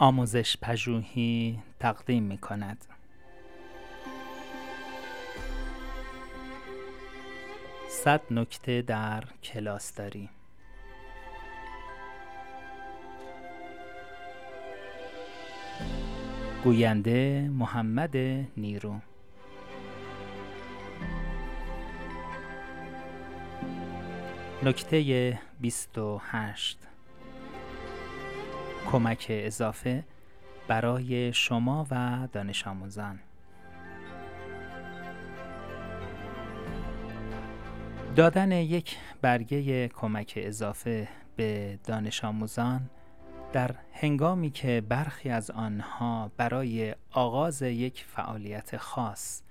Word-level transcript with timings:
آموزش 0.00 0.56
پژوهی 0.62 1.58
تقدیم 1.80 2.22
می 2.22 2.38
کند. 2.38 2.84
صد 7.88 8.20
نکته 8.30 8.82
در 8.82 9.24
کلاس 9.42 9.94
داری. 9.94 10.28
گوینده 16.64 17.48
محمد 17.52 18.16
نیرو. 18.56 19.00
نکته 24.62 25.38
28 25.60 26.87
کمک 28.86 29.26
اضافه 29.30 30.04
برای 30.68 31.32
شما 31.32 31.86
و 31.90 32.28
دانش 32.32 32.66
آموزان. 32.66 33.18
دادن 38.16 38.52
یک 38.52 38.96
برگه 39.22 39.88
کمک 39.88 40.32
اضافه 40.36 41.08
به 41.36 41.78
دانش 41.84 42.24
آموزان 42.24 42.90
در 43.52 43.74
هنگامی 43.92 44.50
که 44.50 44.82
برخی 44.88 45.30
از 45.30 45.50
آنها 45.50 46.30
برای 46.36 46.94
آغاز 47.10 47.62
یک 47.62 48.04
فعالیت 48.08 48.76
خاص 48.76 49.42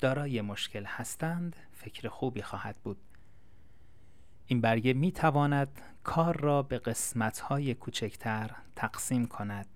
دارای 0.00 0.40
مشکل 0.40 0.84
هستند 0.84 1.56
فکر 1.72 2.08
خوبی 2.08 2.42
خواهد 2.42 2.76
بود. 2.84 2.96
این 4.50 4.60
برگه 4.60 4.92
می 4.92 5.12
تواند 5.12 5.80
کار 6.04 6.40
را 6.40 6.62
به 6.62 6.78
قسمت 6.78 7.38
های 7.38 7.74
کوچکتر 7.74 8.50
تقسیم 8.76 9.26
کند 9.26 9.66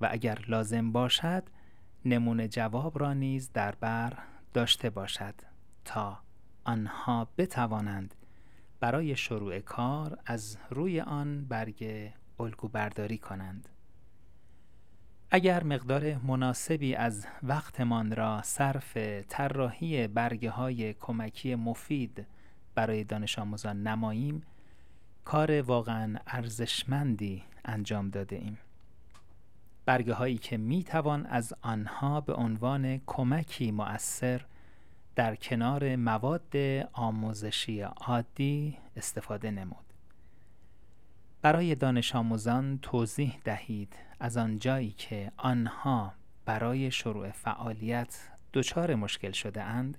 و 0.00 0.08
اگر 0.10 0.38
لازم 0.48 0.92
باشد 0.92 1.42
نمونه 2.04 2.48
جواب 2.48 2.98
را 2.98 3.12
نیز 3.12 3.52
در 3.52 3.74
بر 3.74 4.18
داشته 4.54 4.90
باشد 4.90 5.34
تا 5.84 6.18
آنها 6.64 7.28
بتوانند 7.38 8.14
برای 8.80 9.16
شروع 9.16 9.60
کار 9.60 10.18
از 10.26 10.58
روی 10.70 11.00
آن 11.00 11.44
برگ 11.44 12.12
الگو 12.40 12.68
برداری 12.68 13.18
کنند. 13.18 13.68
اگر 15.30 15.64
مقدار 15.64 16.16
مناسبی 16.16 16.94
از 16.94 17.26
وقتمان 17.42 18.16
را 18.16 18.42
صرف 18.42 18.96
طراحی 19.28 20.08
برگه 20.08 20.50
های 20.50 20.92
کمکی 20.92 21.54
مفید 21.54 22.26
برای 22.74 23.04
دانش 23.04 23.38
آموزان 23.38 23.82
نماییم 23.82 24.42
کار 25.24 25.62
واقعا 25.62 26.16
ارزشمندی 26.26 27.42
انجام 27.64 28.10
داده 28.10 28.36
ایم. 28.36 28.58
برگه 29.86 30.14
هایی 30.14 30.38
که 30.38 30.56
می 30.56 30.84
توان 30.84 31.26
از 31.26 31.54
آنها 31.62 32.20
به 32.20 32.34
عنوان 32.34 33.00
کمکی 33.06 33.70
مؤثر 33.70 34.44
در 35.16 35.36
کنار 35.36 35.96
مواد 35.96 36.56
آموزشی 36.92 37.80
عادی 37.80 38.78
استفاده 38.96 39.50
نمود. 39.50 39.84
برای 41.42 41.74
دانش 41.74 42.14
آموزان 42.14 42.78
توضیح 42.82 43.38
دهید 43.44 43.96
از 44.20 44.36
آنجایی 44.36 44.90
که 44.90 45.32
آنها 45.36 46.12
برای 46.44 46.90
شروع 46.90 47.30
فعالیت 47.30 48.28
دچار 48.52 48.94
مشکل 48.94 49.32
شده 49.32 49.62
اند 49.62 49.98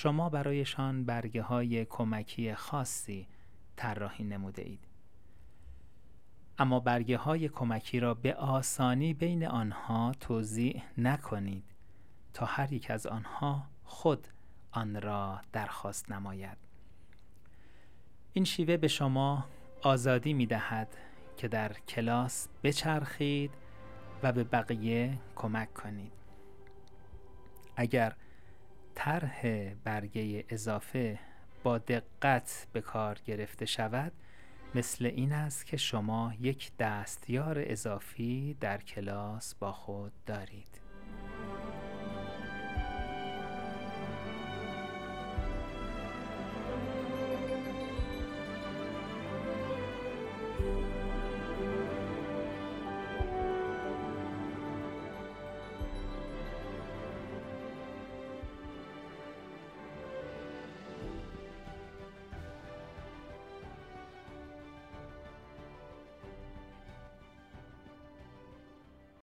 شما 0.00 0.28
برایشان 0.28 1.04
برگه 1.04 1.42
های 1.42 1.84
کمکی 1.84 2.54
خاصی 2.54 3.26
طراحی 3.76 4.24
نموده 4.24 4.62
اید. 4.62 4.80
اما 6.58 6.80
برگه 6.80 7.16
های 7.16 7.48
کمکی 7.48 8.00
را 8.00 8.14
به 8.14 8.34
آسانی 8.34 9.14
بین 9.14 9.46
آنها 9.46 10.12
توضیح 10.20 10.82
نکنید 10.98 11.64
تا 12.34 12.46
هر 12.46 12.72
یک 12.72 12.90
از 12.90 13.06
آنها 13.06 13.66
خود 13.84 14.28
آن 14.72 15.00
را 15.00 15.40
درخواست 15.52 16.12
نماید. 16.12 16.58
این 18.32 18.44
شیوه 18.44 18.76
به 18.76 18.88
شما 18.88 19.44
آزادی 19.82 20.32
می 20.32 20.46
دهد 20.46 20.96
که 21.36 21.48
در 21.48 21.72
کلاس 21.72 22.48
بچرخید 22.62 23.50
و 24.22 24.32
به 24.32 24.44
بقیه 24.44 25.18
کمک 25.36 25.74
کنید. 25.74 26.12
اگر 27.76 28.14
طرح 28.98 29.42
برگه 29.84 30.44
اضافه 30.48 31.18
با 31.62 31.78
دقت 31.78 32.66
به 32.72 32.80
کار 32.80 33.18
گرفته 33.26 33.66
شود 33.66 34.12
مثل 34.74 35.06
این 35.06 35.32
است 35.32 35.66
که 35.66 35.76
شما 35.76 36.32
یک 36.40 36.72
دستیار 36.78 37.56
اضافی 37.58 38.56
در 38.60 38.78
کلاس 38.78 39.54
با 39.54 39.72
خود 39.72 40.12
دارید. 40.26 40.87